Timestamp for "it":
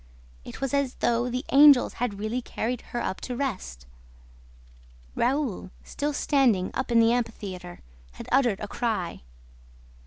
0.43-0.61